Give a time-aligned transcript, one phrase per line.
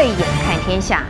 [0.00, 1.04] 慧眼看天下。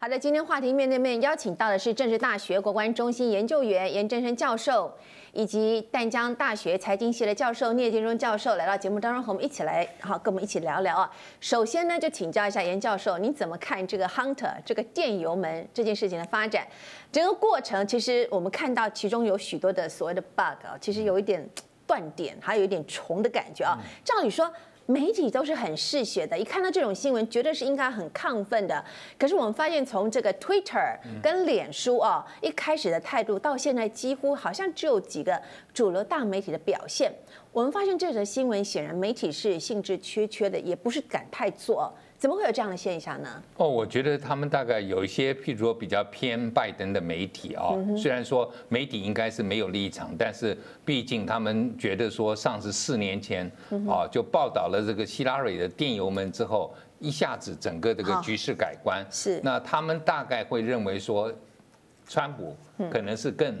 [0.00, 4.92] 好的，今天话题面对面邀请到的是政治大学国关中心研究员严振声教授，
[5.30, 11.08] 以及淡江大学财经系的教授聂建中教授来到节目当中，和我们一起来好跟我们一起聊聊啊。
[11.38, 16.66] 首先呢，就请教一下严教授，你怎么看这个 Hunter 这个电油门这件事情的发展？
[17.12, 21.48] 整个过程其实我们看到其中有许多的所谓的 bug 啊，其实有一点
[21.86, 23.78] 断点，还有一点重的感觉啊。
[24.04, 24.52] 照理说。
[24.92, 28.84] 媒体都是很嗜血的，一看到这种新闻，绝对是应该很亢奋的。
[29.18, 35.40] 可是我们发现，从这个 Twitter 跟脸书啊，一开始的态度，到现在几乎好像只有几个
[35.72, 37.10] 主流大媒体的表现。
[37.52, 41.90] 我们发现这则新闻显然媒体是兴致缺缺的，也不是敢太做。
[42.22, 43.42] 怎么会有这样的现象呢？
[43.56, 53.50] 哦，我觉得他们大概有一些，譬如说比较偏拜登的媒体啊，虽然说媒体应该是没有立场，但是毕竟他们觉得说上次四年前
[53.88, 59.04] 啊就报道了这个希拉蕊的电邮门之后，一下子整个这个局势改观。
[59.10, 59.40] 是。
[59.42, 61.28] 那他们大概会认为说，
[62.06, 62.56] 川普
[62.88, 63.52] 可能是更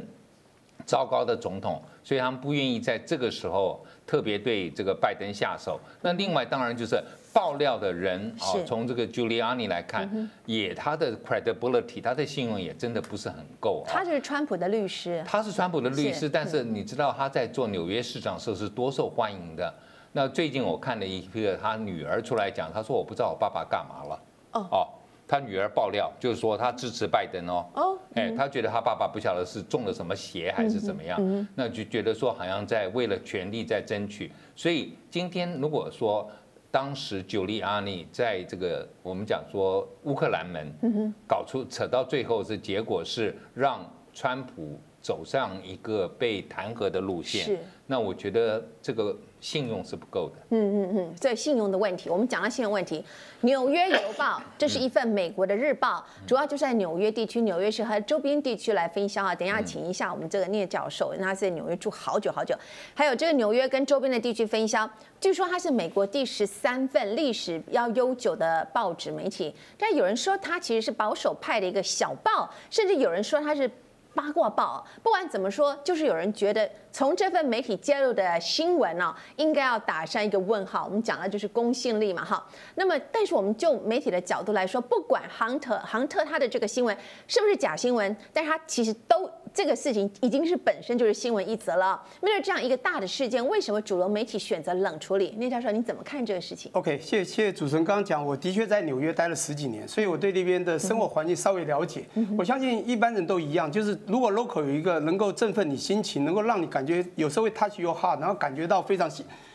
[0.86, 5.80] 糟糕的总统，所以他们不愿意在这个时候特别对这个拜登下手。
[6.00, 7.02] 那另外当然就是。
[7.32, 13.82] 爆料的人啊，从这个 Giuliani 来看，也他的 credibility，他的信用也真的不是很够。
[13.86, 15.24] 他就是川普的律师。
[15.26, 19.72] 他是川普的律师，但是你知道他在做纽约市长时候是多受欢迎的。
[20.12, 24.22] 那最近我看了一个他女儿出来讲，他说我不知道我爸爸干嘛了。
[24.52, 24.86] 哦，
[25.26, 27.64] 他女儿爆料就是说他支持拜登哦。
[27.74, 34.30] 哦，哎，他觉得他爸爸不晓得是中了什么邪还是怎么样，那就觉得说好像在为了权力在争取。
[34.54, 36.30] 所以今天如果说。
[36.72, 47.60] 当时久利阿尼在这个我们讲说乌克兰门搞出扯到最后是结果是让川普走上一个被弹劾的路线。
[47.86, 49.16] 那我觉得这个。
[49.42, 50.36] 信用是不够的。
[50.50, 53.00] 嗯嗯嗯，对信用的问题，我们讲到信用问题，
[53.40, 59.34] 《纽约邮报》这是一份美国的日报，主要就是在纽约地区、纽约市和周边地区来分销啊。
[59.34, 62.54] 等一下请一下我们这个聂教授，他是在纽约住好久好久。
[62.94, 64.88] 还有这个纽约跟周边的地区分销，
[65.20, 73.68] 据说它是美国第十三份历史比较悠久的报纸媒体，但有人说它其实是保守派的一个小报，甚至有人说它是
[74.14, 74.86] 八卦报。
[75.02, 76.70] 不管怎么说，就是有人觉得。
[76.94, 80.84] 从这份媒体揭露的新闻呢，应该要打上一个问号。
[80.84, 82.46] 我们讲的就是公信力嘛，哈。
[82.74, 86.94] 那么，但是我们就媒体的角度来说，不管亨特亨特他的这个新闻
[87.26, 92.02] 是不是假新闻，但是他其实都这个事情已经是本身就是新闻一则了。
[92.22, 95.34] 面对这样一个大的事件，为什么主流媒体选择冷处理？
[95.36, 102.04] 聂教授，你怎么看这个事情？OK，谢谢主持人刚刚讲，我的确在纽约待了十几年，所以我对那边的生活环境稍微了解。
[102.38, 109.10] 我相信一般人都一样，就是如果 local 有一个能够振奋你心情，能够让你感觉有时候会 touch your heart，然后感觉到非常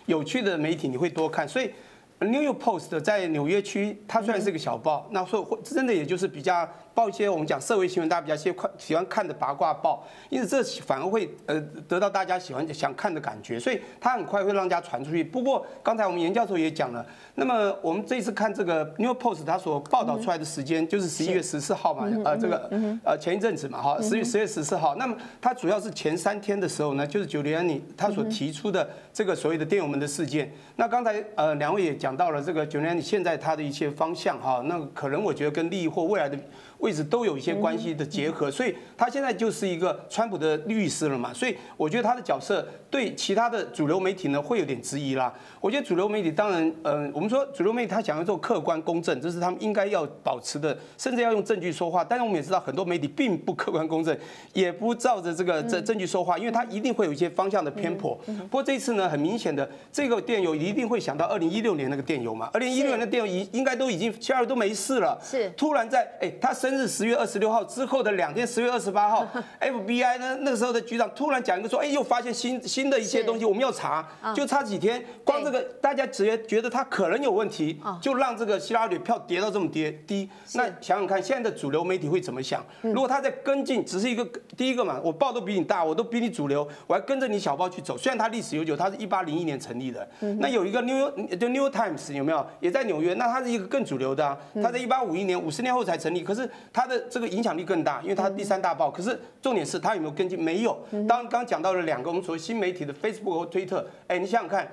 [0.06, 1.48] 有趣的媒体，你会多看。
[1.48, 1.72] 所以
[2.20, 6.70] New York Post 在纽约区，它虽然是个小报，那所以真的也就是比较。
[6.98, 15.24] 报一些我们讲社会新闻，大家比较喜欢喜欢看的八卦报，因此这反而会呃得到大家喜欢想看的感觉，所以它很快会让大家传出去。
[15.24, 22.68] 不过刚才我们严教授也讲了，那么我们这一次看这个 New Post 它所报道出来的时间就是十一月十四号嘛，呃这个
[23.04, 30.52] 呃前一阵子嘛哈，十月十月十四号，那么它主要是前三天的时候呢，就是 Giuliani 他所提出的这个所谓的电油门的事件。
[30.78, 36.36] 那刚才呃两位也讲到了这个 Giuliani 现在他的一些方向哈，那可能我觉得跟利益或未来的。
[36.80, 45.34] 位置都有一些关系的结合，所以他现在就是一个川普的律师了嘛，所以我觉得他的角色对其他的主流媒体呢会有点质疑啦。
[45.60, 52.04] 我觉得主流媒体当然，嗯，我们说主流媒体他想要做客观公正，这是他们应该要保持的，甚至要用证据说话。
[52.04, 54.16] 但是我们也知道很多媒体并不客观公正，
[54.54, 58.16] 也不照着这个证证据说话，因为他一定会有一些方向的偏颇。
[58.26, 66.67] 不过这次呢，很明显的这个电邮一定会想到二零一六年那个电邮嘛，二零一六年的电邮应应该都已经其他人都没事了，是突然在哎他是。
[66.68, 69.26] 生日十月二十六号之后的两天，十月二十八号，
[69.62, 74.06] FBI 呢那个时候的局长突然讲一个说，哎，又发现新新的一些东西，我们要查，
[74.36, 80.30] 就差几天，光这个大家直接觉得他可能有问题，就让这个希拉里票跌到这么跌低。
[80.56, 82.62] 那想想看，现在的主流媒体会怎么想？
[82.82, 84.26] 如果他在跟进，只是一个
[84.58, 87.98] 第一个嘛，我报都比你大，我都比你主流，我还跟着你小报去走。
[87.98, 90.06] 虽然它历史悠久，它是一八零一年成立的，
[90.40, 92.46] 那有一个 New 就 New Times 有没有？
[92.60, 96.50] 也在纽约，那它是一个更主流的啊，它在一八五一年五十年后才成立，可是。
[96.72, 98.92] 它的这个影响力更大，因为它第三大报。
[98.92, 100.42] 可是重点是它有没有跟进？
[100.42, 100.78] 没有。
[101.08, 104.68] 当刚讲到了两个我们所谓新媒体的 Facebook 和 Twitter，哎，你想想看，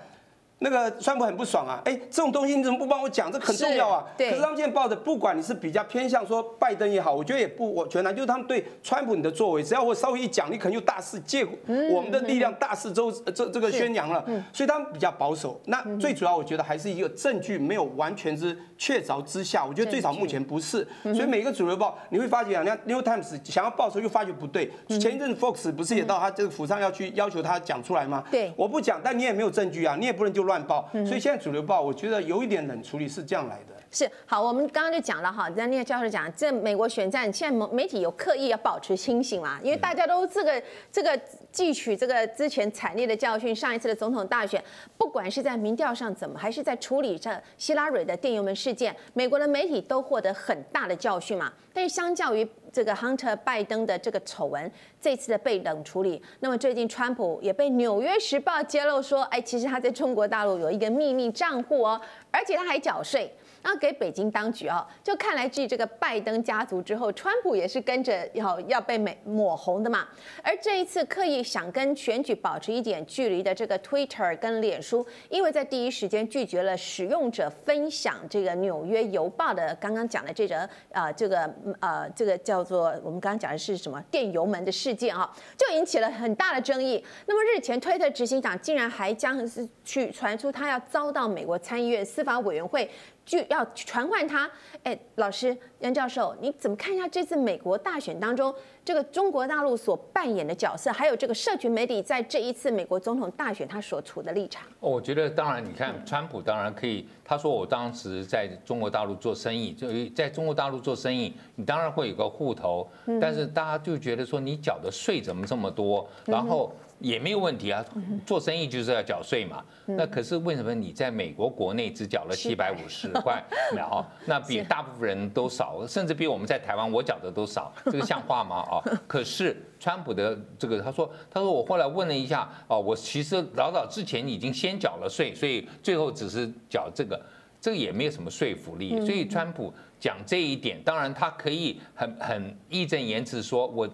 [0.64, 3.30] 那个川普很不爽啊，哎，这种东西你怎么不帮我讲？
[3.30, 4.02] 这很重要啊。
[4.16, 4.30] 对。
[4.30, 14.24] 可是他们现在抱着，不管你是比较偏向说拜登也好，我觉得也不我全然就是他们对川普你的作为，只要我稍微一讲，你可能就大肆借我们的力量，大肆周这这个宣扬了。
[14.54, 15.60] 所以他们比较保守。
[15.66, 20.86] 那最主要，我觉得还是一个证据没有完全之确凿之下，我觉得最少目前不是。
[21.02, 24.70] 所以每一个主流报你会发觉啊，像 New Times 想要报的时候又发觉不对。
[24.88, 28.24] 前一阵 Fox 不是也到他这个府上要去要求他讲出来吗？
[28.30, 28.52] 对。
[28.56, 30.88] 我不讲，但你也没有证据啊，你也不能就乱报。
[30.92, 33.73] 所以现在主流报，我觉得有一点冷处理是这样来的。
[33.94, 40.60] 是好，我们刚刚就讲了哈，在那个教授讲，这美国选战现在媒媒体有刻意要保持清醒嘛，因为大家都这个
[40.90, 41.16] 这个
[41.52, 44.62] 汲取这个之前惨烈的教训，上一次的总统大选，
[44.98, 51.52] 不管是在民调上怎么，还是在处理这希拉蕊的电邮门事件，美国的媒体都获得很大的教训嘛。
[51.72, 54.70] 但是相较于这个 Hunter 拜登的这个丑闻，
[55.00, 62.00] 这次的被冷处理，那么最近川普也被《纽约时报》揭露说，哎，其实他在中国大陆有一个秘密账户哦，
[62.32, 63.32] 而且他还缴税。
[63.64, 70.06] 那给北京当局啊，就看来继这个拜登家族之后，川普也是跟着要要被美抹红的嘛。
[70.42, 81.50] 而这一次刻意想跟选举保持一点距离的这个 Twitter 跟脸书，因为在第一时间拒绝了使用者分享这个《纽约邮报》的刚刚讲的这则啊、这个
[81.80, 87.02] 呃这个叫做我们刚刚讲的是什么电邮门的事件啊，就引起了很大的争议。
[87.24, 92.90] 那么日前 Twitter 执行长竟然还将是去传出他要遭到美国参议院司法委员会。
[93.24, 94.50] 就要传唤他，
[94.84, 98.54] 哎，老师杨教授，你怎么看一下这次美国大选当中，
[98.84, 104.62] 这个中国大陆所扮演的角色，还有这个社群媒体在这一次美国总统大选他所处的立场？
[104.80, 112.86] 哦，我觉得当然，你看川普当然可以，他说我当时在中国大陆做生意，就在中国大陆做生意，你当然会有个户头，
[113.18, 116.70] 但是大家就觉得说你缴的税怎么这么多，然后。
[117.00, 117.84] 也没有问题啊，
[118.24, 119.62] 做生意就是要缴税嘛。
[119.84, 123.44] 那可是为什么你在美国国内只缴了七百五十块？
[123.76, 128.56] 啊，那比大部分人都少，甚至比我们在台湾我缴的都少， 这个像话吗？
[128.70, 137.20] 啊，可是川普的这个他说，他说我后来问了一下，哦，我其实老早之前已经先缴了税，所以最后只是缴这个，
[137.60, 138.98] 这个也没有什么说服力。
[139.04, 143.88] 所以川普讲这一点，当然他可以很很义正言辞说，我。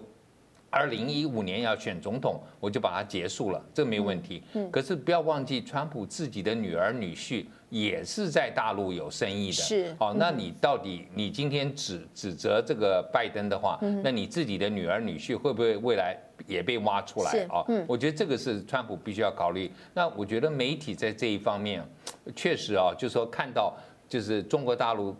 [0.73, 4.41] 二零一五年要选总统，我就把它结束了，这没问题。
[4.71, 9.55] 可是不要忘记，川普自己的女儿女婿也是在大陆有生意的。
[9.55, 9.97] 是。
[9.99, 16.15] 哦，那你到底你今天指指责这个拜登的话，那你自己的女儿女婿会不会未来
[16.47, 17.47] 也被挖出来？
[17.49, 19.73] 哦，我觉得这个是川普必须要考虑。
[19.95, 21.83] 那我觉得媒体在这一方面，
[22.37, 23.75] 确实啊，就是说看到
[24.09, 25.17] 就是中国大陆。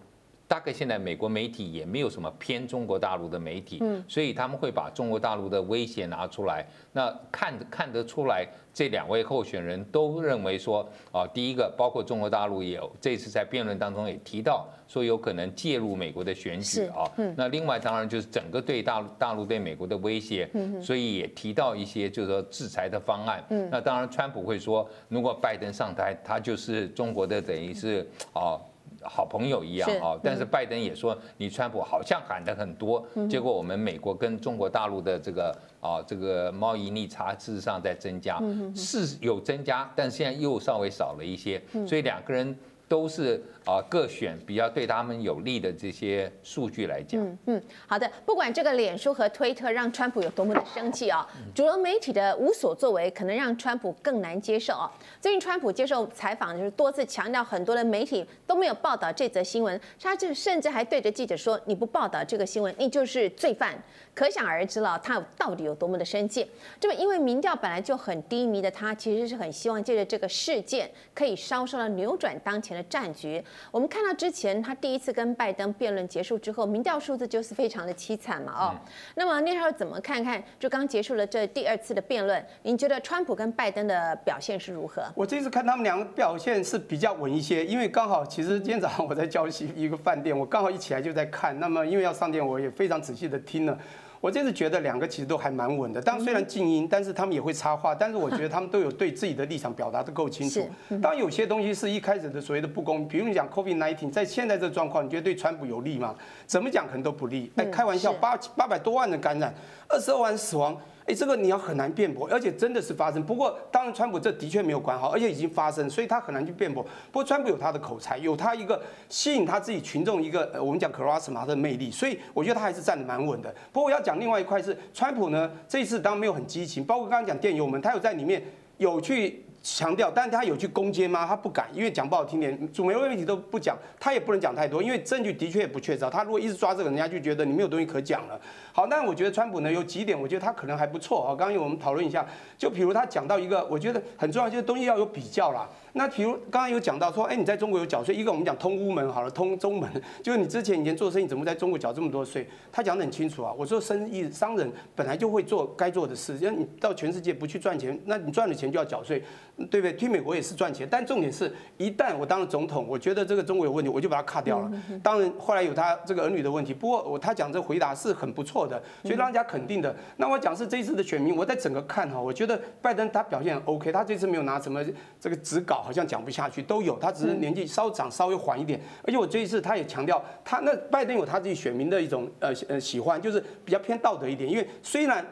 [0.51, 6.67] 大概现在美国媒体也没有什么偏中国大陆的媒体，所以他们会把中国大陆的威胁拿出来。
[6.93, 8.45] 那看看得出来，
[8.75, 17.07] 这两位候选人都认为说，啊，第一个包括中国大陆也有这次在辩论当中也提到说有可能介入美国的选举啊。
[17.37, 20.51] 那另外当然就是整个对大陆大陆对美国的威胁，
[20.83, 23.45] 所以也提到一些就是说制裁的方案。
[23.71, 28.59] 那当然川普会说，如果拜登上台，他就是中国的等于是啊。
[29.03, 38.41] 好朋友一样啊，但是拜登也说，你川普好像喊的很多，结果我们美国跟中国大陆的这个啊这个贸易逆差事实上在增加，
[38.75, 42.57] 是有增加，但现在又稍微少了一些，所以两个人。
[42.91, 47.23] 都是啊，各选比较对他们有利的这些数据来讲。
[47.23, 51.25] 嗯嗯，好的，不管这个脸书和推特让川普有多么的生气啊，
[51.55, 54.91] 主流媒体的无所作为可能让川普更难接受啊。
[55.21, 63.81] 最近川普接受采访就是多次强调，很多的媒体都没有报道这则新闻，他就甚至还对着记者说：“你不报道这个新闻，你就是罪犯。”
[64.13, 66.45] 可想而知了，他到底有多么的生气。
[66.81, 72.81] 这么因为民调本来就很低迷的他，其实是很希望借着这个事件可以稍稍的扭转当前的。
[72.91, 78.75] 战局，我们看到之前他第一次跟拜登辩论结束之后，民调数字就是非常的凄惨嘛，哦，
[79.15, 80.43] 那么那时候怎么看看？
[80.59, 85.03] 就刚结束了这第二次的辩论，您觉得川普跟拜登的表现是如何？
[85.15, 93.79] 我这次看他们两个表现是比较稳一些，因为刚好其实今天早上我在郊区一个饭店，我刚好一起来就在看，那么因为要上电，我也非常仔细的听了。
[94.21, 100.69] 我这次觉得两个其实都还蛮稳的，当然虽然静音，但是他们也会插话，但是我觉得他们都有对自己的立场表达的够清楚。
[101.01, 106.15] 当然有些东西是一开始的所谓的不公，比如你讲 COVID-19，在现在这状况，你觉得对川普有利吗？
[106.47, 107.51] 怎么讲可能都不利。
[107.57, 109.55] 哎，开玩笑，八八百多万的感染，
[109.89, 110.77] 二十二万死亡。
[111.07, 113.25] 哎，这个你要很难辩驳，而且真的是发生。
[113.25, 116.83] 不过，当然，川普这的确没有管好，而且已经发生，所以他很难去辩驳。
[117.11, 123.53] 不过，川普有他的口才，有他一个吸引他自己群众一个，我们讲 charisma 的魅力，所以我觉得他还是站得蛮稳的。
[123.73, 128.43] 不过，我要讲另外一块是，川普呢这一次当然没有很激情，包括刚刚讲电邮门，他有在里面
[128.77, 131.27] 有去强调，但是他有去攻坚吗？
[131.27, 136.09] 他不敢，因为讲不好听点，主媒问题都不讲，他也不能讲太多，因为证据的确也不确凿。
[136.09, 138.41] 他如果一直抓这个，人家就觉得你没有东西可讲了。
[138.81, 141.37] 好，但我觉得川普呢有几点，我觉得他可能还不错啊。
[141.37, 145.69] 刚刚我们讨论一下，就比如他讲到一个，我觉得很重要，就是东西要有比较啦。
[145.93, 149.91] 那比如刚刚有讲到说，哎，你在中国有缴税，一个我们讲通乌门好了，通中门，
[150.23, 152.49] 就是你之前以前做生意怎么在中国缴这么多税？
[152.73, 153.53] 他讲得很清楚啊。
[153.55, 159.23] 我说生意商人本来就会做该做的事，因为你到全世界不去赚钱，那你赚了钱就要缴税，
[159.69, 159.95] 对不对？
[159.97, 164.71] 去美国也是赚钱，但重点是一旦我当了总统，我觉得这个中国有问题，我就把它卡掉了。
[165.03, 168.70] 当然后来有他这个儿女的问题，不过我他讲这回答是很不错的，
[169.03, 169.95] 所以让人家肯定的。
[170.19, 174.85] 那我讲是这一次的选民，我在整个看哈，我觉得拜登他表现很 OK，他这次没有拿什么
[175.19, 176.63] 这个纸稿，好像讲不下去。
[176.63, 178.81] 都有，他只是年纪稍长，稍微缓一点。
[179.03, 184.51] 而且我这一次他也强调，他那拜登有他自己选民的一种呃呃喜欢，就是比较偏道德一点。
[184.51, 185.25] 因为虽然。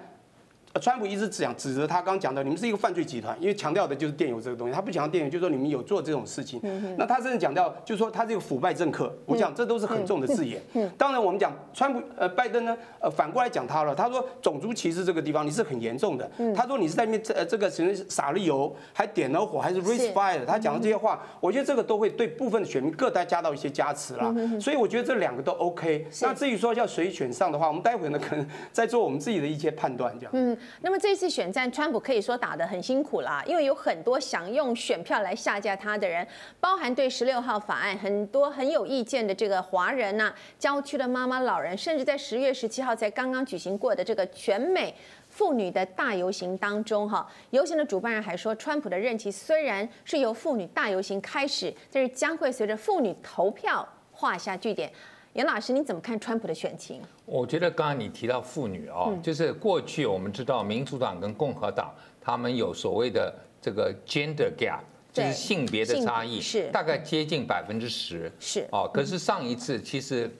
[0.80, 6.60] 川普一直讲指责他刚刚讲的，你们是一个犯罪集团，因为强调的就是电邮这个东西，他不强调电邮，就是说你们有做这种事情。
[6.96, 10.62] 那他甚至讲到，就是说他这个腐败政客，我讲这都是很重的字眼。
[10.96, 24.32] 当然我们讲川普呃拜登呢，呃反过来讲他了，他说种族歧视这个地方你是很严重的，他说你是在那边这这个什么撒了油，还点了火，还是 raise fire，他讲的这些话，我觉得这个都会对部分的选民各带加到一些加持啦。
[24.60, 26.06] 所以我觉得这两个都 OK。
[26.22, 30.32] 那至于说要谁选上的话，我们待会呢可能 再做我们自己的一些判断，这样。
[30.34, 30.56] 嗯。
[30.80, 36.26] 那么这次选战，川普可以说打得很辛苦啦，因为有很多想用选票来下架他的人，
[36.60, 44.94] 包含对十六号法案很多很有意见的这个华人呐、郊区的妈妈、老人，甚至在十月十七号才刚刚举行过的这个全美
[45.28, 54.90] 妇女的大游行当中，哈，游行的主办人还说，川普的任期虽然是由妇女大游行开始，但是将会随着妇女投票画下句点。
[55.34, 57.00] 颜老师，你怎么看川普的选情？
[57.26, 64.80] 我觉得刚刚你提到妇女哦，就是过去我们知道民主党跟共和党他们有所谓的这个 gender gap，
[65.12, 68.90] 就是性别的差异，是大概接近百分之十，是哦。
[68.92, 70.34] 可是上一次其实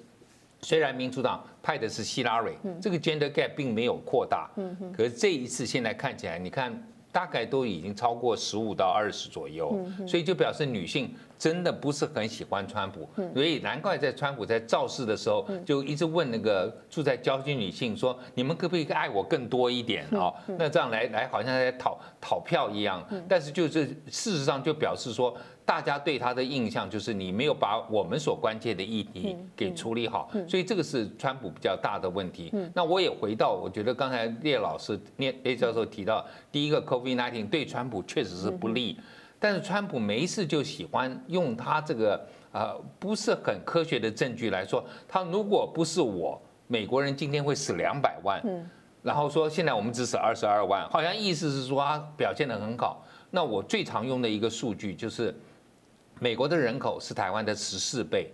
[0.62, 4.50] 虽然民主党派的是希拉蕊，这个 gender gap 并没有扩大，
[4.96, 11.14] 可是这一次现在看起来，你看大概都已经超过十五到二十左右，所以就表示女性。
[11.38, 23.06] 真的不是很喜欢川普，所以难怪在川普在造势的时候，就一直问那个住在郊区女性说：“你们可不可以爱我更多一点啊？”那这样来来好像在讨讨票一样。
[23.28, 25.32] 但是就是事实上就表示说，
[25.64, 32.52] 大家对他的印象就是你没有把我们所关切的议题给处理好，所以这个是川普比较大的问题。
[32.74, 38.98] 那我也回到，我觉得刚才叶老师、聂叶教授提到，第一个 COVID-19 对川普确实是不利。
[39.40, 48.42] 但是川普没事就喜欢用他这个呃不是很科学的证据来说，他如果不是我，美国人今天会死两百万，
[49.02, 53.04] 然后说现在我们只死二十二万，好像意思是说他表现得很好。
[53.30, 55.32] 那我最常用的一个数据就是，
[56.18, 58.32] 美国的人口是台湾的十四倍，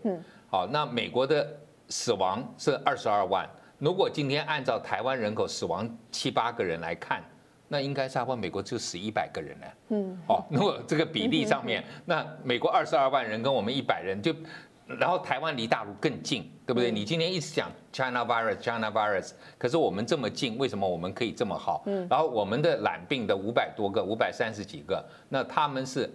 [0.49, 1.47] 好，那美国的
[1.89, 7.23] 死亡是二十二万，如果今天按照台湾人口死亡七八个人来看。
[7.75, 9.67] 那应该差不多美国就死一百个人了。
[9.89, 14.33] 嗯，哦，如果这个比例上面，那美国二十二万人跟我们一百人就，
[14.87, 16.93] 然后台湾离大陆更近，对不对？
[16.93, 21.83] 你今天一直讲 China virus，China virus，可是我们这么近，为什么我们可以这么好？
[21.87, 26.09] 嗯，然后我们的染病的五百多个，五百三十几个，那他们是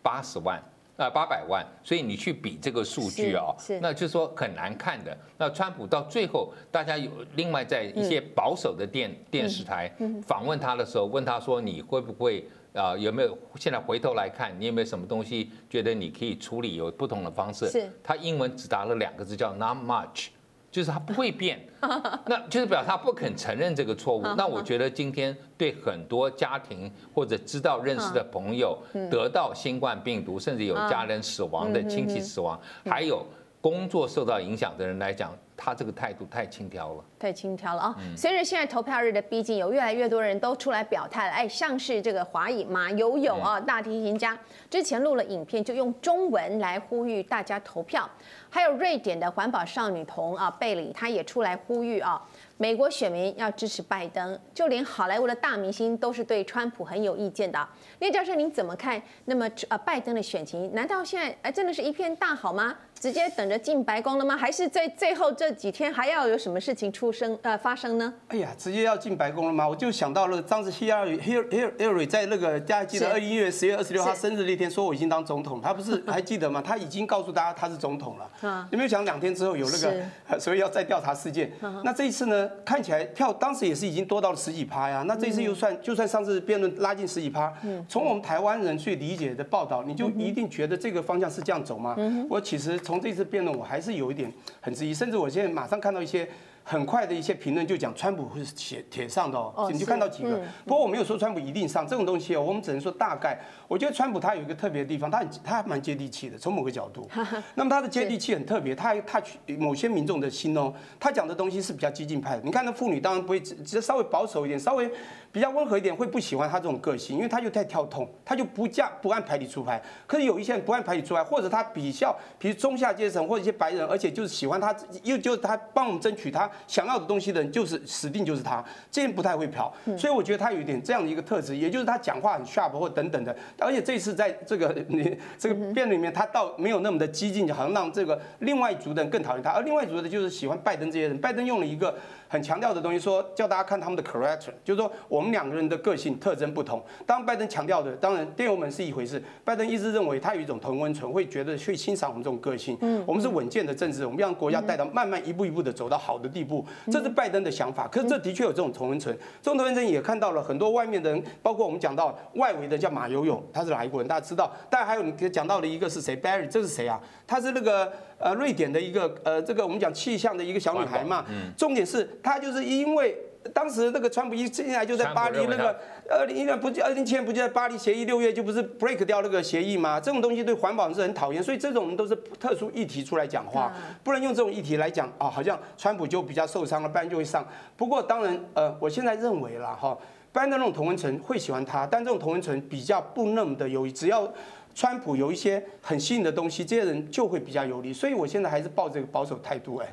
[0.00, 0.62] 八十万。
[1.00, 5.16] 啊，八百万，所以你去比这个数据哦，那就是说很难看的。
[5.38, 9.90] 那川普到最后，大家有另外在一些保守的电电视台
[10.26, 17.90] 访问他的时候，问他说，你会不会啊，有没有现在回头来看，你有没有什么东西觉得你可以处理有不同的方式？
[18.02, 20.28] 他英文只答了两个字，叫 not much。
[20.70, 21.58] 就是他不会变，
[22.26, 24.22] 那就是表示他不肯承认这个错误。
[24.36, 28.78] 那我觉得今天对很多家庭或者知道认识的朋友
[29.10, 33.26] 得到新冠病毒，甚至有家人死亡的亲戚死亡，还有
[33.60, 35.36] 工作受到影响的人来讲。
[35.62, 37.94] 他这个态度太轻佻了，太轻佻了啊！
[38.16, 41.32] 随着现在投票日的逼近，有越来越多人都出来表态了。
[41.34, 44.38] 哎，像是这个华裔马友友啊，大提琴家，
[44.70, 48.08] 之前录了影片，就用中文来呼吁大家投票。
[48.48, 52.26] 还有瑞典的环保少女童啊，贝里，她也出来呼吁啊。
[52.56, 57.68] 美国选民要支持拜登，就连好莱坞的大明星都是对川普很有意见的。
[57.98, 59.00] 聂教授，您怎么看？
[59.26, 62.74] 那么呃，拜登的选情，难道现在哎真的是一片大好吗？
[63.00, 64.36] 直接等着进白宫了吗？
[64.36, 68.12] 还是在最后这这几天还要有什么事情出生呃发生呢？
[68.28, 69.66] 哎呀，直接要进白宫了吗？
[69.66, 76.62] 我就想到了当时希拉里希希拉里在那个大家记得二一月十月二十六号生日那天说我已经当总统，他不是还记得吗？
[76.62, 78.68] 他已经告诉大家他是总统了。
[78.70, 80.02] 有没有想两天之后有那个，
[80.38, 81.50] 所以要再调查事件？
[81.82, 85.02] 那这一次呢，看起来票当时也是已经多到了十几趴呀。
[85.08, 87.50] 那这一次又算就算上次辩论拉近十几趴，
[87.88, 91.96] 从我们台湾人去理解的报道，你就一定觉得这个方向是这样走吗？
[92.28, 96.28] 我其实从这次辩论我还是有一点很质疑，甚至我现在马上看到一些。
[96.62, 100.40] 很快的一些评论就讲川普会是铁铁上的哦，你就看到几个。
[100.64, 103.40] 不过我没有说川普一定上这种东西哦，我们只能说大概。
[103.66, 107.08] 我觉得川普他有一个特别的地方，他很他还蛮接地气的，从某个角度。
[107.54, 109.22] 那么他的接地气很特别，他还他
[109.58, 112.42] 某些民众的心哦，他讲的东西是比较激进派的。
[112.44, 114.90] 你看那妇女当然不会，只是稍微保守一点，稍微
[115.32, 119.80] 比较温和一点，会不喜欢他这种个性，因为他就太跳痛，他就不嫁不按牌理出牌。
[120.06, 124.74] 可是有一些人不按牌理出牌，或者他比较，比如中下阶层或者一些白人，而且就是喜欢他，
[125.04, 129.72] 又就是他帮我们争取他想要的东西的人，就是死定就是他，这人不太会嫖。
[129.98, 133.34] 所以我觉得他有一点这样的一个特质，也就是他讲话很 sharp 或等等的。
[133.58, 139.50] 而且这次在这个你 这个辩论里面，他倒没有那么的激进，好像让这个另外一族的人更讨厌他。
[139.50, 141.18] 而另外一族的就是喜欢拜登这些人。
[141.18, 141.94] 拜登用了一个
[142.30, 146.80] 很强调的东西，说叫大家看他们的 character，就是说我们两个人的个性特征不同。
[147.04, 149.20] 当拜登强调的，当然电邮门是一回事。
[149.44, 152.78] 拜登一直认为他有一种同温存，会觉得去欣赏我们这种个性。
[152.82, 157.88] 嗯，我们是稳健的政治，我们让国家带到慢慢一步一步的走到好的地步，这是拜登的想法。
[157.88, 164.06] 可是这的确有这种同温存，这种同温存也看到了很多外面的人，包括我们讲到外围的叫马友友，他是哪一国人？
[164.06, 164.52] 大家知道。
[164.70, 167.00] 但还有你讲到的一个是谁？Barry，这是谁啊？
[167.26, 171.24] 他是那个呃瑞典的一个呃这个我们讲气象的一个小女孩嘛。
[171.28, 171.52] 嗯。
[171.56, 173.16] 重点是她就是因为
[173.54, 175.74] 当时那个川普一进来就在巴黎那个
[176.10, 179.98] 二零一六不就二零一七年不就在巴黎协议六月就不是 break 掉那个协议吗？
[179.98, 183.72] 这种东西对环保是很讨厌，所以这种我们都是特殊议题出来讲话，
[184.04, 187.46] 不能用这种议题来讲啊，好像川普就比较受伤了，不然就会上。
[187.76, 189.96] 不过当然呃，我现在认为了哈。
[190.22, 194.32] 一般的那种同温层会喜欢他，但这种同温层比较不那么的有，只要
[194.80, 197.92] 川普有一些很新颖的东西，这些人就会比较有利。
[197.92, 199.76] 所以我现在还是抱这个保守态度。
[199.76, 199.86] 哎，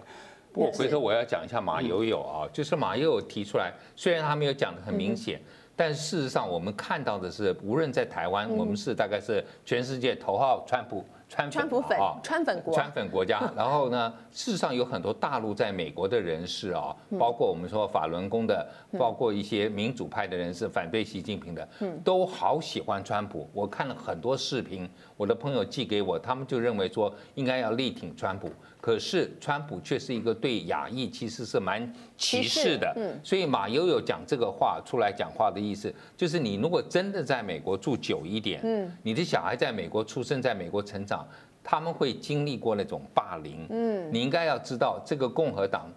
[0.53, 5.41] 不过回头我要讲一下马友友啊，就是马友友提出来，虽然他没有讲得很明显，
[5.77, 11.05] 但事实上我们看到的是，无论在台湾，我们是大概是全世界头号川普。
[11.29, 11.67] 川粉
[11.99, 13.41] 啊，川粉国，川粉国家。
[13.53, 18.65] 然后呢，事实上有很多大陆在美国的人士啊，包括我们说法轮功的，
[18.97, 21.67] 包括一些民主派的人士，反对习近平的，
[22.01, 23.49] 都好喜欢川普。
[23.51, 28.49] 我看了很多视频，我的朋友寄给我，他们就认为说应该要力挺川普。
[28.79, 32.95] 可是川普却是一个对亚裔其实是蛮歧视的。
[33.21, 38.61] 所以马友友讲这个话出来讲话的意思，就是你如果真的在美国住久一点，
[39.03, 41.27] 你的小孩在美国出生，在美国成长。
[41.69, 45.91] 他们会经历过那种霸凌，嗯，你应该要知道，这个共和党，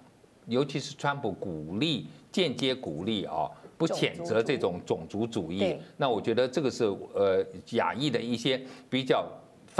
[0.46, 5.76] 尤其是川普鼓励、间接鼓励啊，不谴责这种种族主义。
[5.96, 9.24] 那我觉得这个是呃亚裔的一些比较。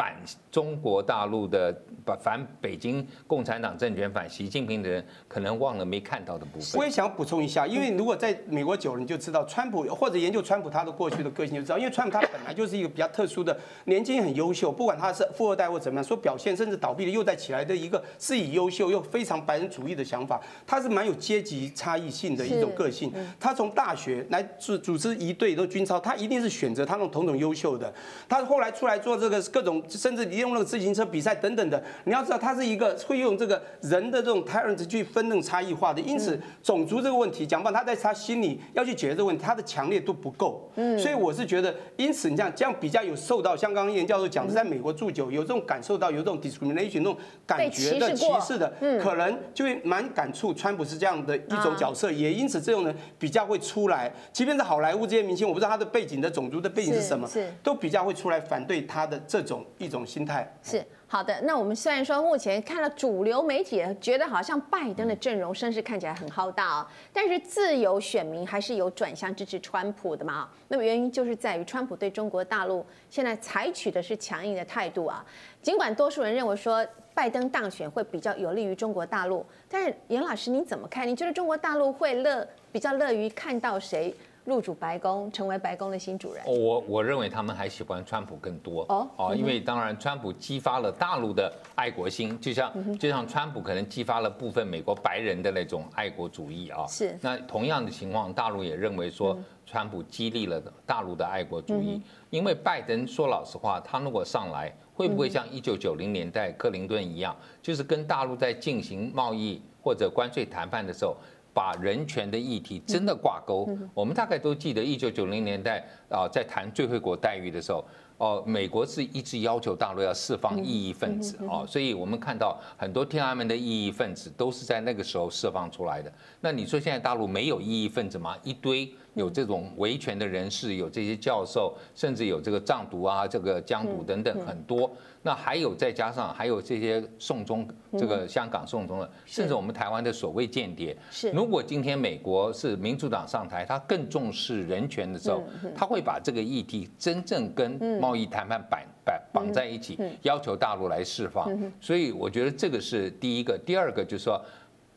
[0.01, 0.17] 反
[0.51, 1.71] 中国大陆的，
[2.07, 6.81] 反反北京共产党政权、反习近平的人，可能忘了没看到的部分。
[6.81, 23.13] 我也想补充一下，因为如果在美国久了，你就知道川普或者研究川普他的过去的个性就知道，因为川普他本来就是一个比较特殊的，年轻很优秀，不管他是富二代或怎么样，说表现甚至倒闭了又再起来的一个，是以优秀又非常白人主义的想法，他是蛮有阶级差异性的一种个性。
[23.39, 27.93] 他从大学来组组织一队都军操，他一定是选择他那种同等优秀的。
[28.27, 29.83] 他后来出来做这个各种。
[29.99, 40.71] 甚至利用那个自行车比赛等等的，你要知道他是一个会用这个人的这种 talent 去分那种差异化的，因此种族这个问题讲吧，他在他心里要去解决这个问题，他的强烈度不够。
[40.77, 48.73] 嗯，所以我是觉得，因此你这样这样比较有受到，像刚刚严教授讲的，在美国住久有这种感受到有这种 discrimination 那种感觉的歧视的，
[49.03, 57.53] 可能就会蛮感触川普是这样的一种角色，也因此这种人比较会出来，即便是好莱坞这些明星，我不知道他的背景的种族的背景是什么，是。
[57.63, 59.65] 都比较会出来反对他的这种。
[59.81, 61.41] 一种心态是好的。
[61.41, 70.49] 那我们虽然说目前看了主流媒体觉得好像拜登的阵容声势看起来很浩大哦，但是自由选民还是有转向支持川普的嘛。
[70.69, 75.25] 那么原因就是在于川普对中国大陆现在采取的是强硬的态度啊。
[75.63, 81.09] 尽管多数人认为说拜登当选会比较有利于中国大陆，但是严老师你怎么看？
[81.09, 84.15] 你觉得中国大陆会乐比较乐于看到谁？
[84.45, 86.43] 入主白宫，成为白宫的新主人。
[86.47, 96.87] 我我认为他们还喜欢川普更多哦哦，因为当然川普激发了大陆的爱国心，就像就像川普可能激发了部分美国白人的那种爱国主义啊。
[96.87, 97.17] 是。
[97.21, 102.01] 那同样的情况，大陆也认为说川普激励了大陆的爱国主义，
[102.31, 109.61] 因为拜登说老实话，他如果上来，会不会像一九九零年代克林顿一样，就是跟大陆在进行贸易？
[109.83, 111.17] 或者关税谈判的时候，
[111.53, 113.69] 把人权的议题真的挂钩。
[113.95, 117.85] 我们大概都记得一九九零年代啊，在谈最惠国待遇的时候。
[118.21, 126.13] 哦，美国是一直要求大陆要释放异议分子哦，所以我们看到很多天安门的异议分子都是在那个时候释放出来的。
[126.43, 128.37] 那你说现在大陆没有异议分子吗？
[128.43, 134.91] 一堆有这种维权的人士，有这些教授，甚至有这个藏独啊、这个疆独等等很多。
[135.23, 137.69] 那还有再加上还有这些送中，
[137.99, 140.97] 这个香港送中的，甚至我们台湾的所谓间谍。
[141.11, 141.31] 是。
[141.33, 145.43] 如果今天美国是民主党上台，他更重视人权的时候，
[145.77, 151.51] 他会把这个议题真正跟贸易谈判绑绑绑在一起，要求大陆来释放。
[151.83, 153.59] 所以我觉得这个是第一个。
[153.67, 154.43] 第二个就是说，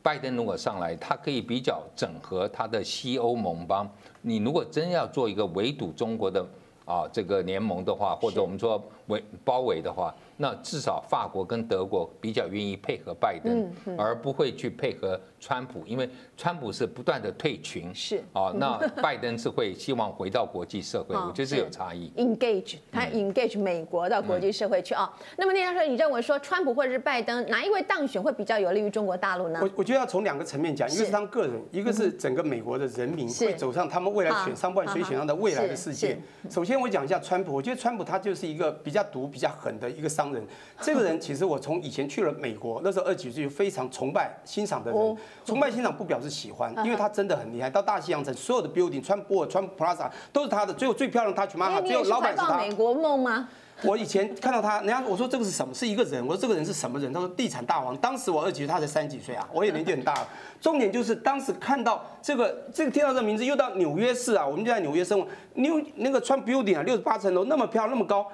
[0.04, 3.90] 拜登如果上来，他可以比较整合他的西欧盟邦。
[4.20, 6.44] 你如果真要做一个围堵中国的
[6.84, 10.14] 啊这个联盟的话，或者我们说围包围的话。
[10.36, 18.22] 那至少法国跟德国比较愿意配合拜登，而不会去配合川普，因为川普是不断的退群，是。
[18.32, 22.10] 啊，那拜登是会希望回到国际社会， 我觉得是有差异。
[22.16, 25.12] Engage，他 engage 美国到国际社会去啊。
[25.36, 29.60] 那么那教授，你认为说川普或者是拜登哪一位当选会比较有利于中国大陆呢？
[29.62, 36.18] 我我觉得要从两个层面讲，一个是他们个人，一个是整个美国的人民会走上他们未来选上不管谁选上的未来的世界。
[36.50, 40.46] 首先我讲一下川普，我觉得川普他就是一个比较毒、比较狠的一个商人。
[40.80, 45.16] 这个人其实我从以前去了美国，那时候二十几岁就非常崇拜、欣赏的人。
[45.44, 47.68] 崇拜、欣赏不表示喜欢，因为他真的很厉害。
[47.68, 52.56] 到大西洋城，所有的 building，川普、川普 Plaza 都是他的，最后最漂亮他去马哈，最后老板是他。
[52.58, 53.48] 美国梦吗？
[53.82, 55.74] 我以前看到他，人家我说这个是什么？
[55.74, 56.24] 是一个人。
[56.24, 57.12] 我说这个人是什么人？
[57.12, 57.96] 他说地产大王。
[57.96, 60.28] 当时我二十几岁，他才三十几岁啊，我也年纪很大了。
[60.60, 65.26] 重点就是当时看到这个，这个听到这个名字，又到纽约市啊，我们就在纽约生活。
[65.54, 68.24] 纽那个穿 building 啊，六十八层楼，那么漂亮，那么高。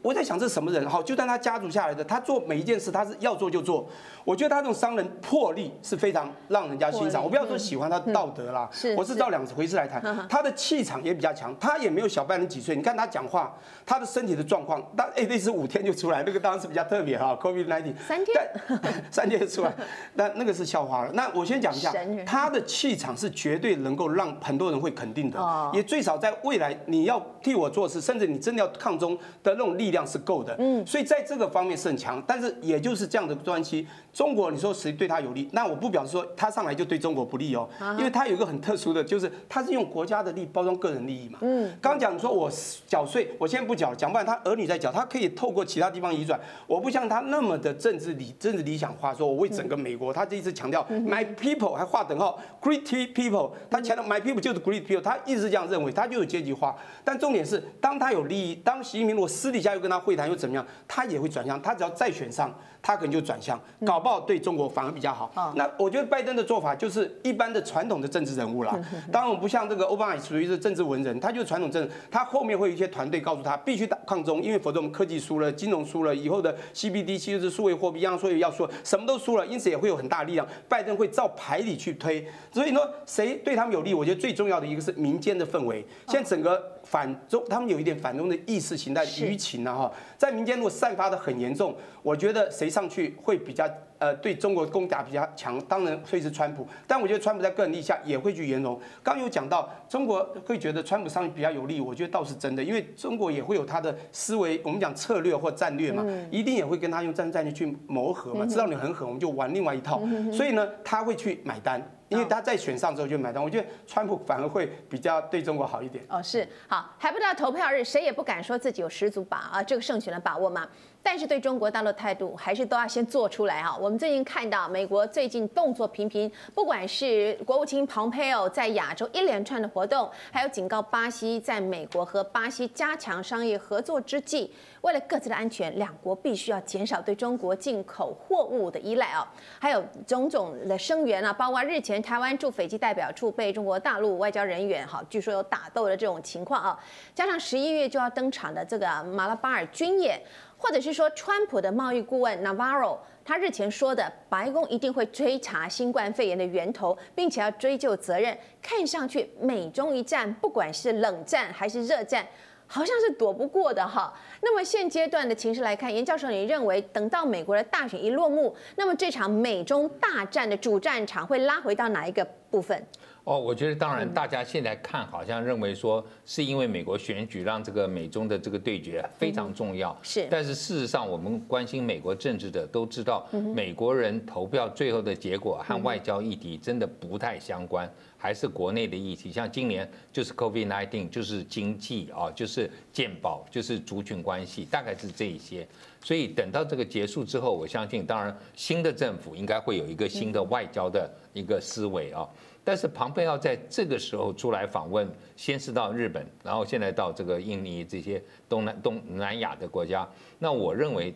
[0.00, 0.88] 我在想这是什么人？
[0.88, 3.88] 哈，就算他家族下来的，他做每一件事，他是要做就做。
[4.24, 7.22] 我觉得他这种商人魄力是非常让人家欣赏。
[7.22, 10.00] 我不要说喜欢他道德啦，我是照两回事来谈。
[10.28, 12.76] 他的气场也比较强，他也没有小拜登几岁。
[12.76, 13.52] 你看他讲话，
[13.84, 18.50] 他的身体的状况，但哎那是五天就出来，那个当然是比较特别哈，COVID-19 三天，
[19.10, 19.74] 三天就出来，
[20.14, 21.10] 那那个是笑话了。
[21.12, 21.92] 那我先讲一下，
[22.24, 30.54] 他的气场是绝对能够让很多人会肯定的，也最少在未来你要替我做事，甚至你真的要抗中的那种力量是够的。
[30.58, 33.86] 嗯，所以在这个方面是很强，但是也就是这样的关系。
[34.12, 35.48] 中国，你说谁对他有利？
[35.52, 41.38] 那我不表示说他上来就对中国不利哦，因为他有一个很特殊的，就是他是用国家的利包装个人利益嘛。
[41.40, 42.50] 嗯，刚讲说我
[42.86, 46.38] 缴税，我现在不缴，讲不完他儿女在缴，他可以透过其他地方移转。
[46.66, 52.82] 我不像他那么的政治理政治理想化，说我为整个美国，他这一次强调 my people 还划等号 great
[53.14, 56.76] people，他强调 my people 就是 great people，他一直这样认为，他就有阶级化。
[57.02, 62.52] 但重点是，当他有利益，当习近平如果私底下又跟他会谈又怎么样，他也会转向，他只要再选上。
[62.84, 65.30] 他可能就转向，搞不好对中国反而比较好。
[65.54, 68.76] 那我觉得拜登的做法就是一般的传统的政治人物啦。
[69.12, 71.94] 当然我不像这个奥巴马属于是政治文人，他就是传统政治。
[72.10, 80.44] 他后面会有一些团队告诉他必须打抗中，因为否则我们科技输了，金融输了，以后的 CBDC 就是数位货币，央行要说，什么都输了，因此也会有很大力量。
[80.68, 83.94] 拜登会照牌理去推，所以说谁对他们有利？
[83.94, 85.86] 我觉得最重要的一个是民间的氛围。
[86.08, 86.71] 现在整个。
[86.84, 93.68] 反中，他们有一点反中的意识形态舆情啊哈，在民间如果散发的很严重，我觉得谁上去会比较
[94.02, 96.66] 呃对中国攻打比较强，当然会是川普。
[96.88, 98.76] 但我觉得川普在个人立下也会去圆融。
[99.00, 110.02] 刚有讲到中国会觉得川普上去比较有利，我觉得倒是真的，因为中国也会有他的思维，我们讲策略或战略嘛，一定也会跟他用战争战略去磨合嘛，知道你很狠，我们就玩另外一套。
[110.32, 111.80] 所以呢，他会去买单。
[112.08, 116.04] 因为他在选上之后就买单，我觉得川普反而会比较对中国好一点。
[116.10, 120.68] 哦，是好，还不到投票日，谁也不敢说自己有十足把啊这个胜选的把握嘛。
[121.02, 123.76] 但是对中国大陆态度还是都要先做出来哈。
[123.80, 139.28] 我们最近看到美国最近动作频频，不管是国务卿蓬佩奥在亚洲一连串的活动，还有警告巴西，在美国和巴西加强商业合作之际，为了各自的安全，两国必须要减少对中国进口货物的依赖啊。
[139.58, 146.78] 还有种种的声援啊，包括日前台湾驻斐济代表处被中国大陆外交人员哈，据说有打斗的这种情况啊，
[147.14, 150.20] 加上十一月就要登场的这个马拉巴尔军演。
[150.62, 158.38] 或者是说，川普的贸易顾问 Navarro，他日前说的，白宫一定会追查新冠肺炎的源头，并且要追究责任。
[158.62, 162.24] 看上去美中一战，不管是冷战还是热战，
[162.68, 164.14] 好像是躲不过的哈。
[164.40, 172.86] 那么现阶段的情势来看，严教授，你认为等到美国的大选一落幕，那么这场美中大战的主战场会拉回到哪一个部分？
[173.24, 179.96] 哦，我觉得当然，大家现在看好像认为说，是因为美国选举让这个美中的这个对决非常重要。
[180.02, 189.30] 是，但是事实上，我们关心美国政治的都知道，美国人投票最后的结果和外交议题真的不太相关，还是国内的议题。
[189.30, 195.64] 像今年就是 COVID-19，就是经济啊，就是健保，就是族群关系，大概是这一些。
[196.02, 202.28] 所以等到这个结束之后，我相信，当然新的政府应该会有一个新的外交的一个思维啊。
[202.64, 210.08] 但是庞佩奥在这个时候出来访问，先是到日本，然后现在到这个印尼这些东南东南亚的国家。
[210.38, 211.14] 那我认为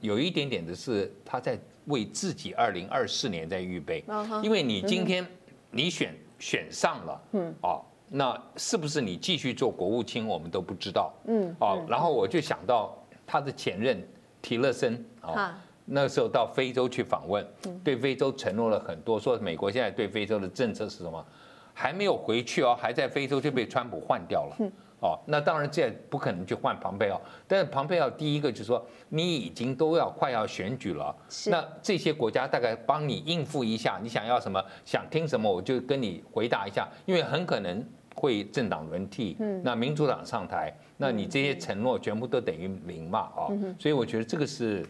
[0.00, 4.04] 有一点点的是他在为自己二零二四年在预备，
[4.42, 5.26] 因为你今天
[5.70, 14.06] 你选选上了，嗯，哦，那是不是你继续做国务卿，我们都不知道，嗯，哦，然后我就想到他的前任
[14.42, 15.58] 提勒森啊。
[15.86, 17.46] 那时候到非洲去访问，
[17.82, 21.24] 对非洲承诺了很多，说美国现在对非洲的政策是什么？
[21.72, 24.70] 还没有回去哦，还在非洲就被川普换掉了。
[25.00, 31.14] 哦，那当然这不可能去换庞佩奥，但是庞佩奥第一个就是说，你已经都要快要选举了，
[31.48, 44.84] 那这些国家大概帮你应付一下，你想要什么，想听什么，我就跟你回答一下，因为很可能会政党轮替，那民主党上台，那你这些承诺全部都等于零嘛，哦，所以我觉得这个是。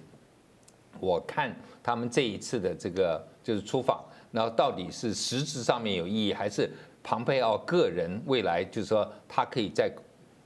[1.00, 6.70] 我看他们这一次的这个就是出访，然后到底是实质上面有意义，还是
[7.02, 9.90] 庞佩奥个人未来就是说他可以在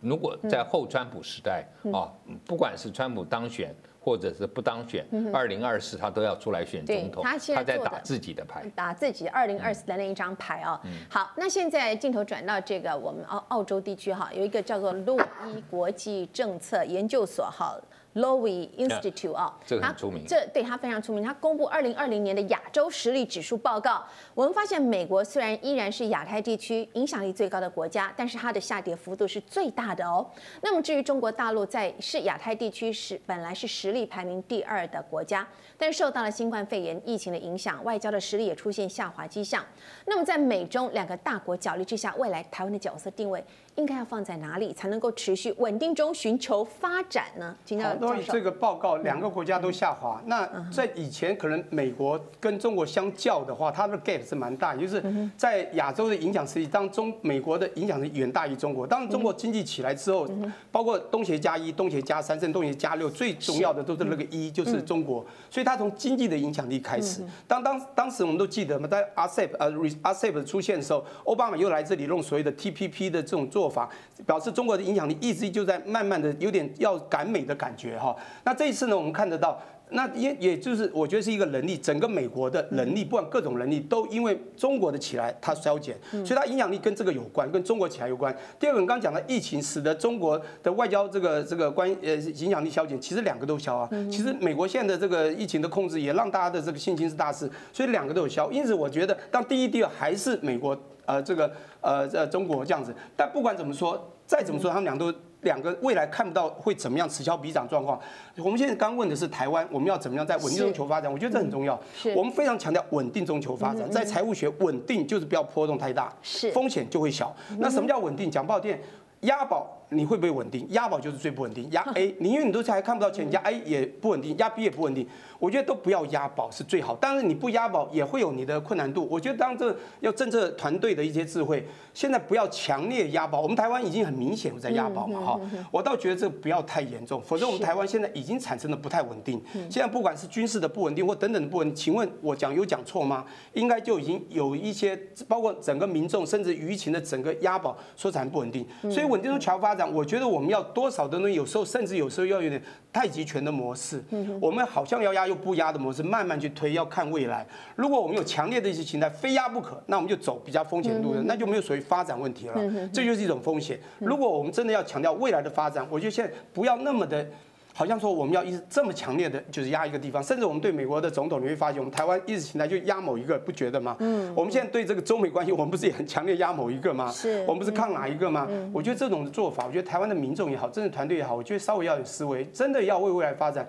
[0.00, 2.08] 如果在后川普时代啊，
[2.46, 10.80] 不管是川普当选或者是不当选，二零二四他都要出来选总统，他在打自己的牌，打自己二零二四的那一张牌啊。
[11.10, 17.78] 好，那现在镜头转到这个我们澳澳洲地区哈，有一个叫做洛伊国际政策研究所哈。
[18.14, 20.24] Lowy Institute 啊，这个很出名。
[20.26, 21.22] 这对他非常出名。
[21.22, 30.28] 他公布二零二零年的亚洲实力指数报告，我们发现美国虽然依然是亚太地区影响力最高的国家，但是它的下跌幅度是最大的哦。
[30.60, 35.46] 那么至于中国大陆，在是亚太地区是本来是实力排名第二的国家，
[35.78, 39.64] 但是受到了新冠肺炎疫情的影响，外交的实力也出现下滑迹象。
[40.06, 43.44] 那么在美中两个大国角力之下，未来台湾的角色定位
[43.76, 47.56] 应该要放在哪里，才能够持续稳定中寻求发展呢？
[47.64, 47.98] 今天。
[47.98, 50.20] 所以这个报告，两个国家都下滑。
[50.26, 55.02] 那在以前，可能美国跟中国相较的话，它的 gap 是蛮大，就是
[55.36, 58.86] 在亚洲的影响实力当中，美国的影响力远大于中国。
[58.86, 60.28] 当中国经济起来之后，
[60.70, 65.24] 包括东协加一、东协加三，甚至东协加六，最重要的都是那个一，就是中国。
[65.48, 67.22] 所以它从经济的影响力开始。
[67.46, 73.86] 当当当时我们都记得嘛，在 RCEP 呃 RCEP 出现的时候，奥巴马又来这里弄所谓的 TPP 的这种做做法，
[74.24, 78.16] 表示中国的影响力一直就在慢慢的有点要赶美的感觉哈。
[78.42, 79.60] 那这一次呢，我们看得到，
[79.92, 88.34] 那也也就是我觉得是一个能力，整个美国的能力，不管各种能力，都因为中国的起来，它消减，所以它影响力跟这个有关，跟中国起来有关。
[88.58, 93.88] 第二个，你刚刚讲的疫情使得中国的外交这个这个关呃影响力消减，其实两个都消啊。
[94.10, 98.50] 其实美国现在的这个疫情的控制也让大家的这个信心是大事，所以两个都有消。
[98.50, 101.50] 因此，我觉得当第一、第二还是美国呃这个
[101.80, 102.94] 呃呃中国这样子。
[103.16, 105.12] 但不管怎么说，再怎么说，他们俩都。
[105.42, 108.00] 两个未来看不到会怎么样此消彼长状况。
[108.36, 111.12] 我们现在刚问的是台湾，我们要怎么样在稳定中求发展？
[111.12, 111.80] 我觉得这很重要。
[112.14, 116.12] 我们非常强调稳定中求发展，在财务学，稳定就是不要波动太大，
[116.52, 117.34] 风险就会小。
[117.58, 118.30] 那什么叫稳定？
[118.30, 118.78] 讲不好听，
[119.20, 119.76] 押宝。
[119.92, 120.64] 你会不会稳定？
[120.70, 121.68] 押宝就是最不稳定。
[121.72, 125.04] 押 A，你因为你都还看不到钱，押 A 也不稳定，押 B 也不稳定。
[125.40, 126.96] 我觉得都不要押宝是最好。
[127.00, 129.08] 但是你不押宝也会有你的困难度。
[129.10, 133.40] 我觉得当这要政策团队的一些智慧，现在不要强烈押宝。
[133.40, 135.40] 我们台湾已经很明显在押宝嘛哈。
[135.72, 139.42] 我倒觉得这个不要太严重，否则我们台湾现在已经产生了不太稳定。
[139.70, 143.24] 现在不管是军事的不稳定或等等的不稳定，请问我讲有讲错吗？
[143.54, 144.94] 应该就已经有一些
[145.26, 148.66] 包括整个民众甚至舆情的整个押宝说产不稳定。
[148.82, 149.90] 所以稳定中求发展。
[149.90, 154.04] 我觉得我们要多少的东西，有时候甚至有时候要有点太极拳的模式。
[154.40, 157.46] 我们好像要压又不压的模式，慢慢去推，要看未来。
[157.76, 162.54] 如果我们有强烈的一些形态，非压不可，那我们就走比较风险路的，那就没有所谓发展问题了。
[162.92, 163.80] 这就是一种风险。
[163.98, 167.26] 如果我们真的要强调未来的发展，我觉得现在不要那么的。
[167.72, 173.96] 好像说我们要一直这么强烈的，就是压一个地方，甚至我们对美国的总统，你会发现我们台湾意识形态就压某一个，不觉得吗？
[174.00, 174.30] 嗯。
[174.34, 177.10] 我们现在对这个中美关系，我们不是也很强烈压某一个吗？
[177.12, 177.42] 是。
[177.46, 178.46] 我们不是抗哪一个吗？
[178.72, 183.66] 我觉得这种做法，我觉得台湾的民众也好，政治团队也好，我觉得稍微要有思维，真的要为未来发展。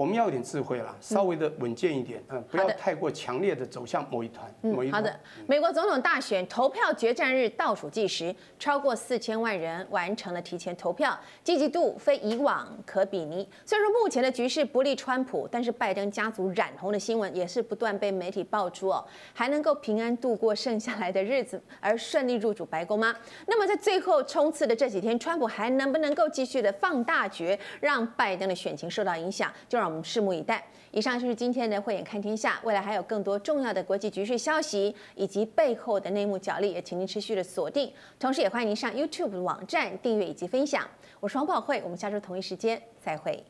[0.00, 4.92] 我们要有点智慧啦，稍微的稳健一点，嗯，不要太过强烈的走向某一团，某一团。
[4.92, 5.14] 好的，
[5.46, 13.46] 美国总统大选投票决战日倒数计时，超过四千万人完成了提前投票，积极度非以往可比拟。
[13.66, 23.14] 虽然说目前的局势不利川普，但是拜登家族染红的新闻也是不断被媒体爆出哦，还能够平安度过剩下来的日子，而顺利入主白宫吗？
[23.46, 29.52] 那么在最后冲刺的这几天，川普还能不能够继续的放大决，让拜登的选情受到影响？
[29.68, 30.64] 就让我们拭目以待。
[30.92, 37.92] 以上就是今天的慧眼看天下，未来还有更多重要的国际局势消息以及背后的内幕角力，也请您持续的锁定。
[38.18, 40.88] 同时，也欢迎您上 YouTube 网站订阅以及分享。
[41.20, 43.44] 我是黄宝慧，我们下周同一时间再会。